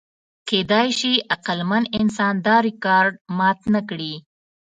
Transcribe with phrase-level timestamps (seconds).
[0.47, 4.13] کېدی شي عقلمن انسان دا ریکارډ مات نهکړي.